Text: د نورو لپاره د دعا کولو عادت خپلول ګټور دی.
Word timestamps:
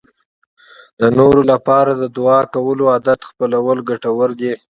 د 0.99 1.01
نورو 1.17 1.41
لپاره 1.51 1.91
د 1.95 2.03
دعا 2.17 2.39
کولو 2.53 2.83
عادت 2.93 3.19
خپلول 3.29 3.77
ګټور 3.89 4.29
دی. 4.39 4.53